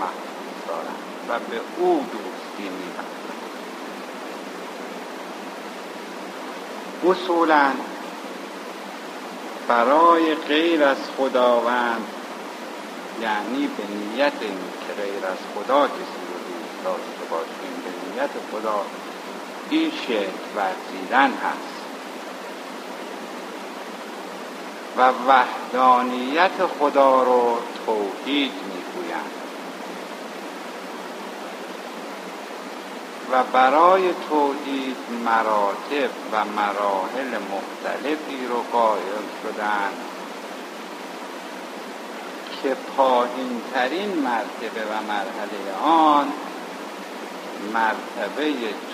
[0.00, 3.38] محبوب دارند و به او دوستی میبندند
[7.02, 7.72] اصولا
[9.68, 12.06] برای غیر از خداوند
[13.20, 18.30] یعنی به نیت این که غیر از خدا کسی رو دوست داشته باشیم به نیت
[18.50, 18.86] خدا
[19.68, 21.88] این شرک ورزیدن هست.
[24.96, 29.47] و وحدانیت خدا رو توحید می‌گویند.
[33.32, 39.96] و برای توحید مراتب و مراحل مختلفی رو قائل شدند
[42.62, 46.32] که پایین ترین مرتبه و مرحله آن
[47.74, 48.52] مرتبه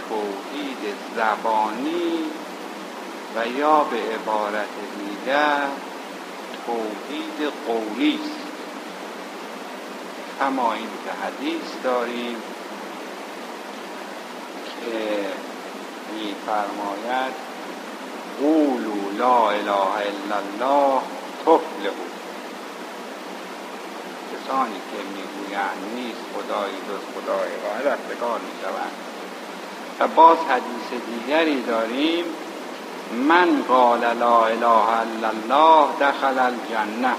[0.08, 2.30] توحید زبانی
[3.36, 5.66] و یا به عبارت دیگر
[6.66, 8.44] توحید قولی است.
[10.40, 12.36] کما این که حدیث داریم
[14.80, 15.26] که
[16.24, 17.34] میفرماید
[18.40, 21.02] قولوا لا اله الا الله
[21.40, 22.08] تفلحوا.
[24.32, 28.92] کسانی که می‌گویند نیست خدایی جز خدای واحد رفتگار می‌شوند.
[30.00, 32.24] و باز حدیث دیگری داریم
[33.10, 37.14] من قال لا اله الا الله دخل الجنه.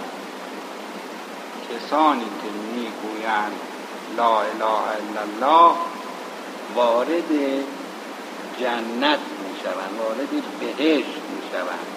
[1.70, 3.60] کسانی که می‌گویند
[4.18, 5.76] لا اله الا الله
[6.76, 7.32] وارد
[8.60, 11.96] جنت می‌شوند وارد بهشت می‌شوند.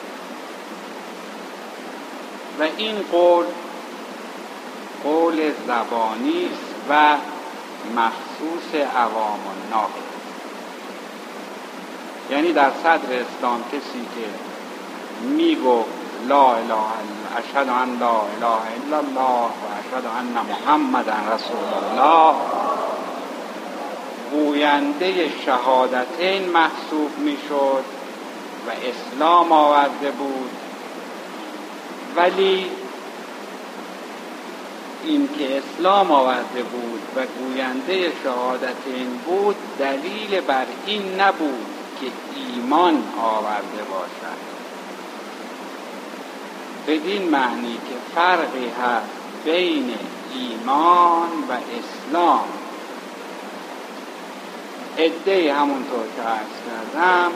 [2.58, 3.44] و این قول
[5.04, 7.16] قول زبانی است و
[7.96, 9.90] مخصوص عوام الناس
[12.30, 14.28] یعنی در صدر اسلام کسی که
[15.20, 15.84] میگو
[16.28, 22.67] لا اله الا اشهد ان لا اله الا الله و اشهد ان محمد رسول الله
[24.30, 27.84] گوینده شهادتین محسوب می‌شد
[28.66, 30.50] و اسلام آورده بود.
[32.16, 32.70] ولی
[35.04, 41.66] این که اسلام آورده بود و گوینده شهادتین بود دلیل بر این نبود
[42.00, 44.48] که ایمان آورده باشد.
[46.86, 49.94] بدین معنی که فرقی هست بین
[50.34, 52.57] ایمان و اسلام.
[54.98, 57.32] عده همونطور که ارز کردم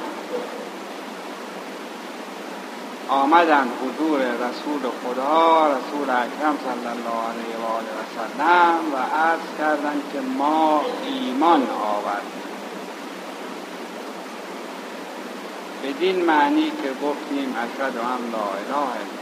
[3.09, 9.59] آمدن حضور رسول خدا رسول اکرم صلی الله علیه و آله و سلم و عرض
[9.59, 12.43] کردند که ما ایمان آوردیم.
[15.85, 19.13] بدین معنی که گفتیم اشهد ان لا اله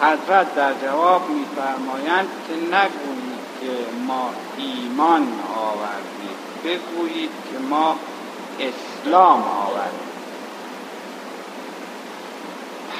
[0.00, 3.17] حضرت در جواب میفرمایند که نگویید
[3.60, 6.36] که ما ایمان آوردیم.
[6.64, 7.96] بگویید که ما
[8.60, 10.08] اسلام آوردیم.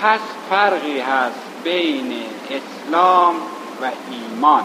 [0.03, 0.21] پس
[0.51, 3.35] فرقی هست بین اسلام
[3.83, 4.65] و ایمان.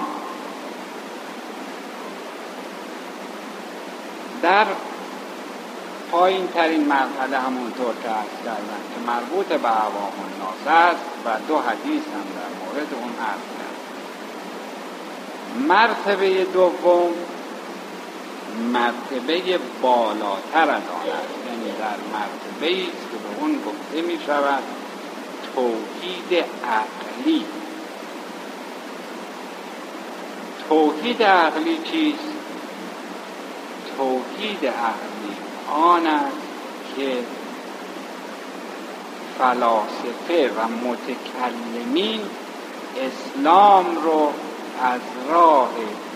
[4.41, 4.65] در
[6.11, 11.57] پایین ترین مرحله همونطور که ارز کردن که مربوط به عوام الناس است و دو
[11.57, 13.62] حدیث هم در مورد اون عرض
[15.67, 17.11] مرتبه دوم
[18.73, 24.63] مرتبه بالاتر از آن است یعنی در مرتبه است که به اون گفته می شود
[25.55, 27.45] توحید عقلی
[30.69, 32.33] توحید عقلی چیست؟
[33.97, 35.35] توحید عقلی
[35.71, 36.37] آن است
[36.97, 37.17] که
[39.37, 42.21] فلاسفه و متکلمین
[42.97, 44.31] اسلام رو
[44.83, 45.69] از راه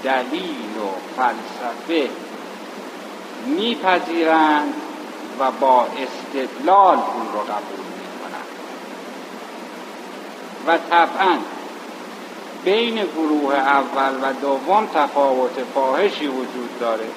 [0.03, 2.09] دلیل و فلسفه
[3.45, 4.73] میپذیرند
[5.39, 8.47] و با استدلال اون رو قبول می‌کنند.
[10.67, 11.37] و طبعا
[12.65, 17.07] بین گروه اول و دوم تفاوت فاحشی وجود داره.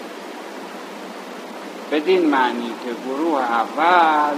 [1.92, 4.36] بدین معنی که گروه اول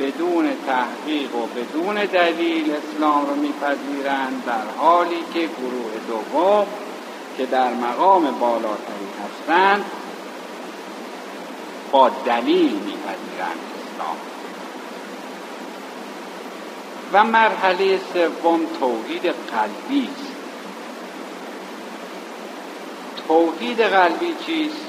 [0.00, 6.66] بدون تحقیق و بدون دلیل اسلام رو میپذیرند در حالی که گروه دوم
[7.36, 9.84] که در مقام بالاتری هستند
[11.92, 14.16] با دلیل میپذیرند اسلام.
[17.12, 20.32] و مرحله سوم توحید قلبی است.
[23.28, 24.86] توحید قلبی چیست؟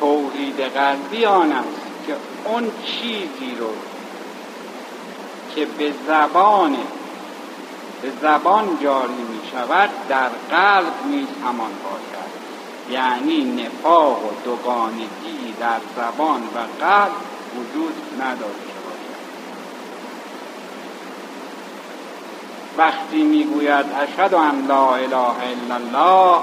[0.00, 3.70] توحید قلبی آن است که اون چیزی رو
[5.54, 6.76] که به زبان
[8.02, 12.24] به زبان جاری می شود در قلب نیز همان باشد.
[12.90, 17.12] یعنی نفاق و دوگانگی در زبان و قلب
[17.56, 19.14] وجود نداشته باشد.
[22.78, 26.40] وقتی می‌گوید اشهد ان لا اله الا الله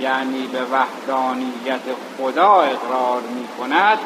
[0.00, 1.80] یعنی به وحدانیت
[2.18, 3.98] خدا اقرار می کند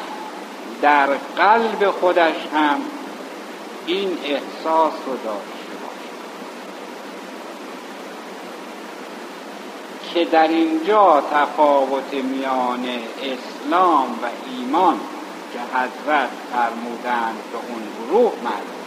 [0.83, 1.07] در
[1.37, 2.81] قلب خودش هم
[3.85, 6.13] این احساس رو داشته باشد
[10.13, 12.85] که در اینجا تفاوت میان
[13.23, 14.99] اسلام و ایمان
[15.53, 18.83] که حضرت فرمودند به اون گروه معلوم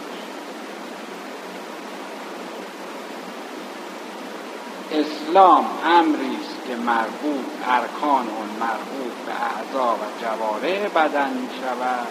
[4.91, 12.07] اسلام امری که مربوط ارکان اون مربوط به اعضا و جواره بدن می شود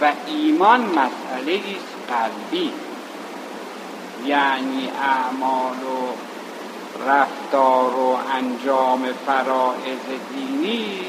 [0.00, 2.72] و ایمان مسئله است قلبی.
[4.26, 6.14] یعنی اعمال و
[7.08, 11.00] رفتار و انجام فرائض دینی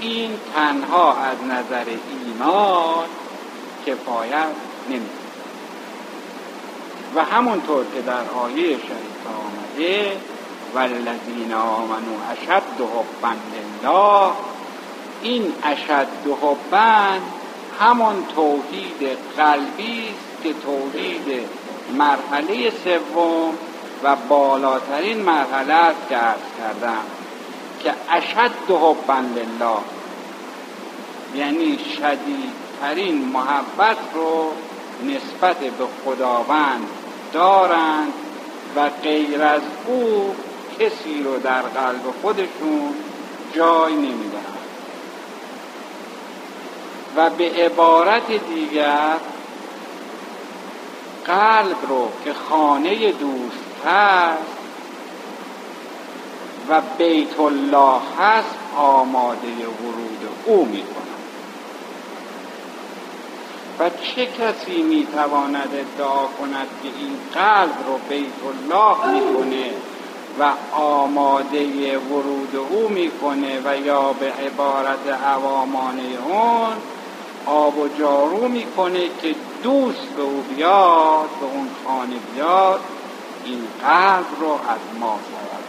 [0.00, 3.06] این تنها از نظر ایمان
[3.86, 4.46] کفایت
[4.90, 5.08] نمی
[7.14, 10.16] و همونطور که در آیه شریف آمده
[10.74, 14.32] والذین آمنو اشد حبا لله
[15.22, 16.08] این اشد
[16.42, 17.18] حبا
[17.80, 21.48] همون توحید قلبی است که توحید
[21.98, 23.54] مرحله سوم
[24.02, 27.04] و بالاترین مرحله است که عرض کردم
[27.82, 29.78] که اشد حبا لله
[31.34, 34.52] یعنی شدیدترین محبت رو
[35.04, 36.88] نسبت به خداوند
[37.32, 38.12] دارند
[38.76, 40.34] و غیر از او
[40.78, 42.94] کسی رو در قلب خودشون
[43.54, 44.56] جای نمی‌دهند
[47.16, 49.16] و به عبارت دیگر
[51.26, 54.56] قلب رو که خانه دوست هست
[56.68, 60.84] و بیت الله هست آماده ورود او می
[63.78, 69.70] و چه کسی می تواند ادعا کند که این قلب رو بیت الله می‌کنه
[70.38, 76.76] و آماده ورود او می‌کنه و یا به عبارت عوامانه اون
[77.46, 82.80] آب و جارو می‌کنه که دوست به او بیاد به اون خانه بیاد.
[83.44, 85.18] این قلب رو از ما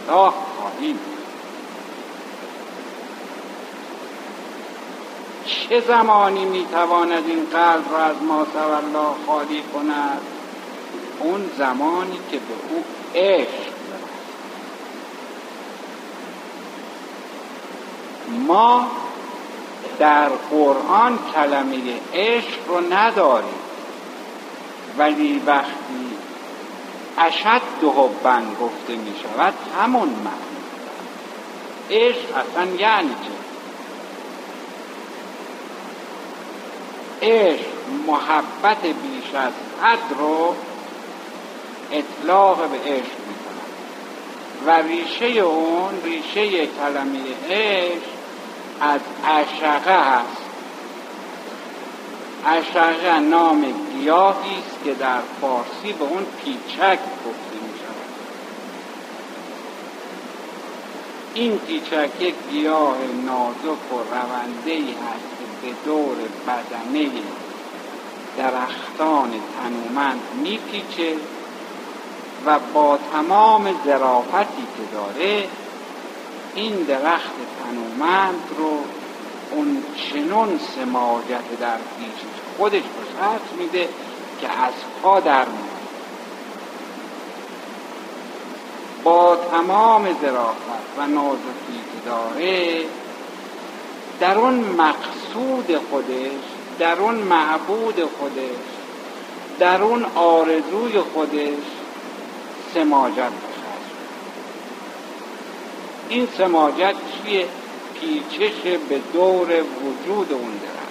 [0.08, 0.98] الله خواهیم
[5.46, 10.20] چه زمانی می‌تواند این قلب را از ما الله خالی کند؟
[11.20, 12.84] اون زمانی که به او
[13.14, 13.67] عشق
[18.48, 18.86] ما
[19.98, 21.76] در قرآن کلمه
[22.14, 23.58] عشق رو نداریم.
[24.98, 26.16] ولی وقتی
[27.18, 30.48] اشد حبن گفته می شود همون معنی.
[31.90, 33.38] عشق اصلا یعنی چه
[37.22, 37.66] عشق
[38.06, 39.52] محبت بیش از
[39.82, 40.54] حد رو
[41.92, 43.58] اطلاق به عشق می‌کنه
[44.66, 47.18] و ریشه اون ریشه کلمه
[47.50, 48.17] عشق
[48.80, 50.42] از عشقه هست.
[52.46, 58.08] عشقه نام گیاهی است که در فارسی به اون پیچک گفته می شود.
[61.34, 66.16] این پیچک یک گیاه نازک و رونده ای هست به دور
[66.46, 67.10] بدنه
[68.36, 71.16] درختان تنومند میپیچه
[72.46, 75.48] و با تمام ظرافتی که داره
[76.58, 78.78] این درخت تنومند رو
[79.50, 83.88] اون چنون سماجت در پیشش خودش بسرد میده
[84.40, 84.72] که از
[85.02, 85.46] پا در
[89.04, 92.84] با تمام ظرافت و نازکی که داره
[94.20, 96.42] در اون مقصود خودش
[96.78, 98.68] در اون معبود خودش
[99.58, 101.64] در اون آرزوی خودش
[102.74, 103.47] سماجت
[106.08, 107.46] این سماجت چیه؟
[108.00, 110.88] پیچش به دور وجود اون درخت.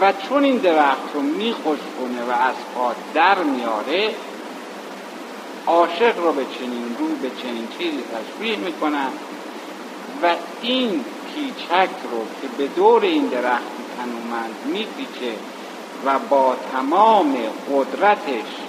[0.00, 4.14] و چون این درخت رو میخوش کنه و از پا در میاره
[5.66, 9.10] عاشق رو به چنین روی به چنین چیزی تشبیه می‌کنن
[10.22, 11.04] و این
[11.34, 13.62] پیچک رو که به دور این درخت
[13.96, 15.34] تنومند میپیچه
[16.04, 17.36] و با تمام
[17.72, 18.67] قدرتش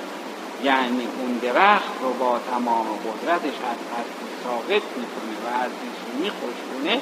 [0.64, 5.72] یعنی اون درخت رو با تمام قدرتش از هستی ساقط می‌کنه و از
[6.20, 7.02] میخوشونه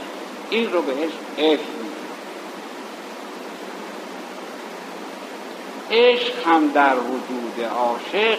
[0.50, 1.62] این رو بهش عشق
[5.92, 8.38] عشق هم در وجود عاشق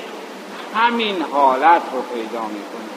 [0.75, 2.89] همین حالت رو پیدا می‌کنه.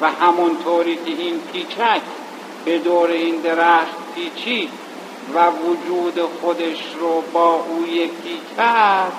[0.00, 2.00] و همونطوری که این پیچک
[2.64, 4.70] به دور این درخت پیچید
[5.34, 9.12] و وجود خودش رو با او یکی کرد.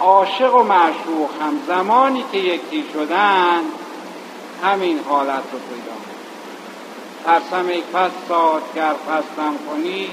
[0.00, 3.62] عاشق و معشوق هم زمانی که یکی شدن
[4.62, 6.00] همین حالت رو پیدا
[7.24, 8.10] ترسم ای پس
[8.76, 10.08] گر پستم کنی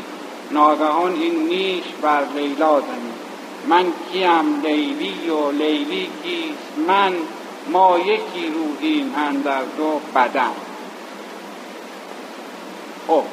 [0.51, 3.13] ناگهان این نیش بر لیلا زنی.
[3.67, 7.13] من کیم لیلی و لیلی کیست؟ من
[7.71, 10.66] ما یکی روحیم اندر دو بدن.
[13.07, 13.23] خب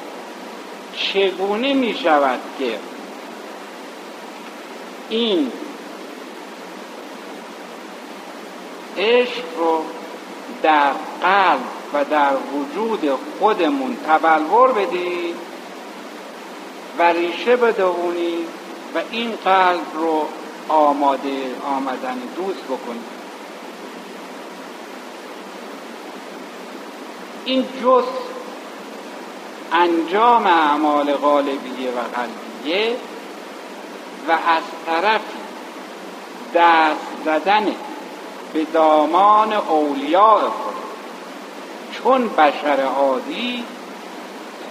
[0.97, 2.78] چگونه می شود که
[5.09, 5.52] این
[8.99, 9.85] عشق رو
[10.62, 11.61] در قلب
[11.95, 15.35] و در وجود خودمون تبلور بدیم
[16.99, 18.47] و ریشه بدونیم
[18.95, 20.26] و این قلب رو
[20.69, 23.04] آماده آمدن دوست بکنیم.
[27.45, 28.04] این جز
[29.75, 32.97] انجام اعمال غالبیه و قلبیه
[34.28, 35.21] و از طرف
[36.54, 37.66] دست زدن
[38.52, 40.75] به دامان اولیاء خود.
[41.93, 43.64] چون بشر عادی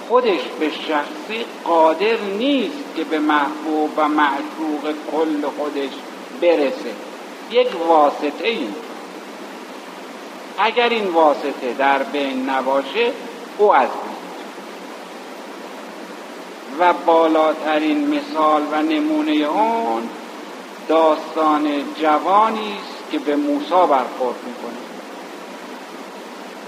[0.10, 5.92] خودش به شخصی قادر نیست که به محبوب و معشوق کل خودش
[6.42, 6.94] برسه.
[7.52, 8.76] یک واسطه این
[10.58, 13.12] اگر این واسطه در بین نباشه
[13.58, 13.90] او از
[16.80, 20.10] و بالاترین مثال و نمونه اون
[20.88, 24.84] داستان جوانی است که به موسی برخورد می‌کنه.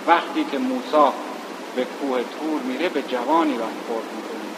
[0.08, 1.08] وقتی که موسی
[1.76, 4.50] به کوه تور میره به جوانی برخورد می‌کنه.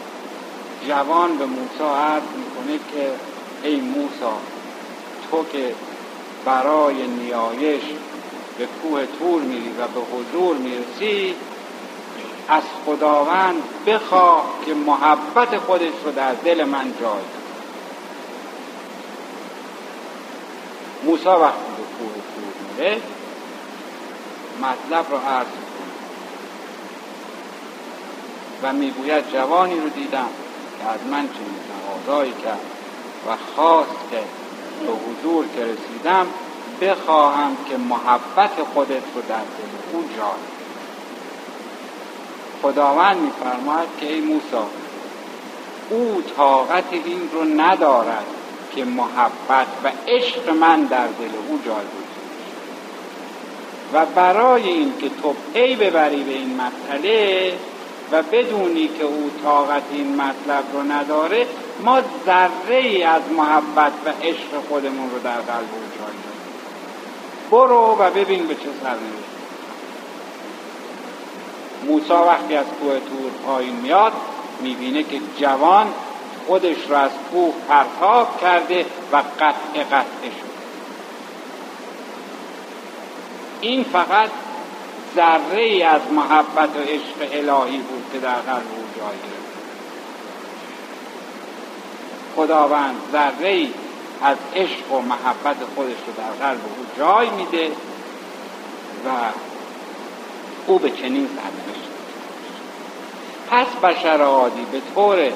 [0.86, 3.14] جوان به موسی عرض می‌کنه که
[3.64, 4.36] ای موسی
[5.30, 5.76] تو که
[6.44, 7.82] برای نیایش
[8.58, 11.36] به کوه تور میری و به حضور می‌رسی
[12.48, 17.22] از خداوند بخواه که محبت خودش رو در دل من جای
[21.04, 23.00] موسا وقتی به کوه تور میره
[24.62, 25.46] مطلب رو عرض
[28.62, 30.28] و می‌گوید جوانی رو دیدم
[30.78, 32.60] که از من چنین تقاضایی کرد
[33.28, 34.20] و خواست که
[34.86, 36.26] به حضور که رسیدم
[36.80, 40.57] بخواهم که محبت خودت رو در دل او جای
[42.62, 44.66] خداوند میفرماید که ای موسی
[45.90, 48.26] او طاقت این رو ندارد
[48.74, 51.84] که محبت و عشق من در دل او جای
[53.92, 57.52] و برای اینکه تو پی ببری به این مسئله
[58.12, 61.46] و بدونی که او طاقت این مطلب رو نداره
[61.84, 66.14] ما ذره ای از محبت و عشق خودمون رو در قلب او جای
[67.50, 69.37] برو و ببین به چه سرنوشت
[71.86, 74.12] موسا وقتی از کوه تور پایین میاد
[74.60, 75.86] می‌بینه که جوان
[76.46, 80.48] خودش را از کوه پرتاب کرده و قطع قطع شد
[83.60, 84.30] این فقط
[85.16, 89.48] ذره ای از محبت و عشق الهی بود که در قلب او جای گرفت.
[92.36, 93.70] خداوند ذره ای
[94.22, 97.70] از عشق و محبت خودش رو در قلب او جای میده
[99.04, 99.08] و
[100.66, 101.67] او به چنین سرنوشت
[103.50, 105.32] پس بشر عادی به طور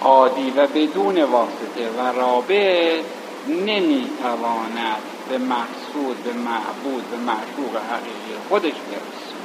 [0.00, 3.04] عادی و بدون واسطه و رابط
[3.48, 9.40] نمی‌تواند به مقصود به معبود به معشوق حقیقی خودش برسه.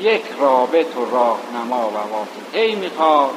[0.00, 3.30] یک رابط و راهنما و واسطه می‌خواد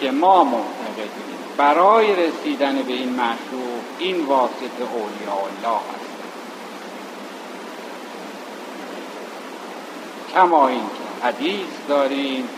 [0.00, 1.30] که ما معتقدیم.
[1.56, 6.09] برای رسیدن به این معشوق این واسطه اولیاء الله است.
[10.34, 10.82] کما این
[11.22, 12.48] حدیث داریم.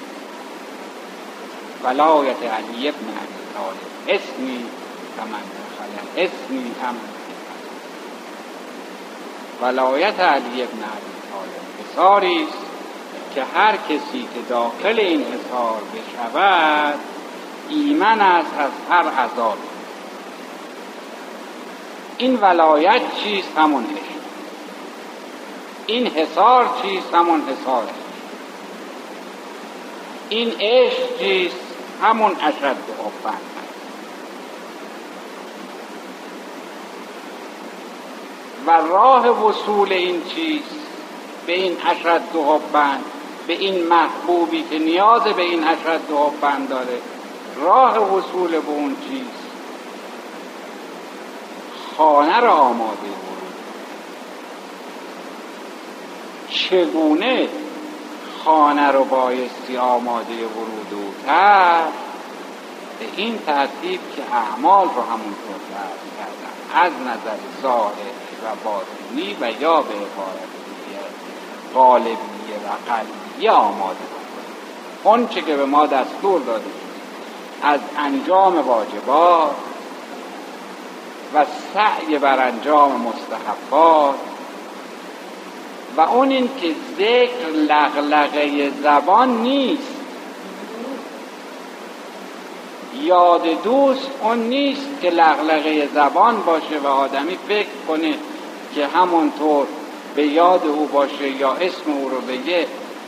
[1.85, 4.19] ولایت علی ابن ابی طالب.
[4.21, 4.65] اسمی
[5.17, 6.95] کمن دخل اسمی هم.
[9.63, 11.13] ولایت علی ابن ابی
[11.97, 12.59] طالب است
[13.35, 16.99] که هر کسی که داخل این حصار بشود
[17.69, 19.59] ایمن است از هر عذاب.
[22.19, 23.85] این ولایت چیست؟ همون
[25.93, 27.85] این حصار چیست؟ همون حصار.
[30.29, 31.57] این عشق چیست؟
[32.03, 33.39] همون اشد حبن
[38.67, 40.63] و راه وصول این چیز
[41.47, 42.99] به این اشد حبن
[43.47, 46.33] به این محبوبی که نیاز به این اشد و
[46.69, 46.99] داره.
[47.57, 49.43] راه وصول به اون چیست؟
[51.97, 53.43] خانه را آماده ورود
[56.73, 57.49] چگونه
[58.45, 61.93] خانه رو بایستی آماده ورود او کرد
[62.99, 66.85] به این ترتیب که اعمال رو همونطور درد کردن.
[66.87, 67.93] از نظر ظاهر
[68.45, 70.53] و باطنی و یا به عبارت
[71.75, 72.17] غالبیه
[72.65, 74.55] و قلبیه آماده بکنیم
[75.05, 76.71] اون چه که به ما دستور داده
[77.63, 79.55] از انجام واجبات
[81.35, 84.32] و سعی بر انجام مستحبات
[85.97, 89.93] و اون این که ذکر لغلقه زبان نیست.
[93.03, 98.15] یاد دوست اون نیست که لغلقه زبان باشه و آدمی فکر کنه
[98.75, 99.67] که همونطور
[100.15, 102.67] به یاد او باشه یا اسم او رو بگه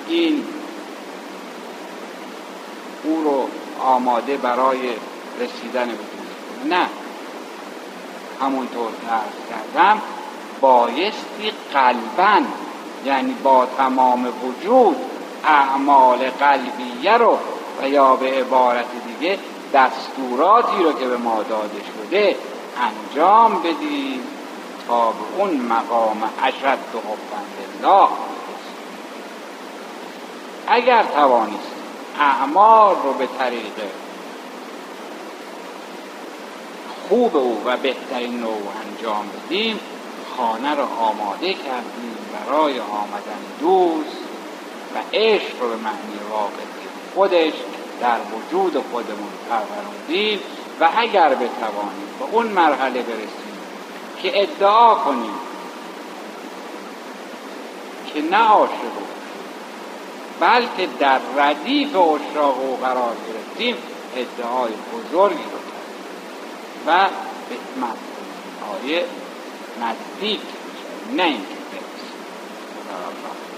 [0.09, 0.45] این
[3.05, 3.49] او رو
[3.85, 4.79] آماده برای
[5.41, 6.75] رسیدن به دوست.
[6.75, 6.87] نه.
[8.41, 10.01] همونطور که کردم
[10.61, 12.41] بایستی قلبا
[13.05, 14.97] یعنی با تمام وجود
[15.45, 17.39] اعمال قلبیه رو
[17.83, 19.39] و یا به عبارت دیگه
[19.75, 22.37] دستوراتی رو که به ما داده شده
[22.81, 24.21] انجام بدیم
[24.89, 27.45] تا به اون مقام اشد و حبن
[27.85, 28.09] الله
[30.67, 31.73] اگر توانست
[32.21, 33.73] اعمال رو به طریق
[37.09, 39.81] خوب او و بهترین نوع انجام بدیم
[40.37, 42.24] خانه رو آماده کردیم.
[42.35, 44.19] برای آمدن دوست
[44.95, 46.67] و عشق رو به معنی واقعی
[47.15, 47.53] خودش
[48.01, 50.41] در وجود خودمون پروروندیم
[50.81, 53.59] و اگر بتوانیم به اون مرحله برسیم
[54.23, 55.35] که ادعا کنیم
[58.15, 59.05] که نه عاشق
[60.41, 63.77] بلکه در ردیف اشراق او قرار گرفتیم
[64.17, 65.59] ادعای بزرگی رو
[66.87, 67.09] و
[67.49, 67.57] به
[68.83, 69.05] آیه
[69.81, 70.41] نزدیک
[71.17, 71.35] نه
[72.95, 73.54] اینکه برسیم